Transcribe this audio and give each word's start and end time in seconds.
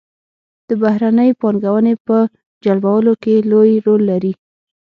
د 0.67 0.69
بهرنۍ 0.81 1.29
پانګونې 1.41 1.93
په 2.05 2.17
جلبولو 2.63 3.13
کې 3.23 3.35
لوی 3.51 3.71
رول 3.85 4.01
لري. 4.11 4.33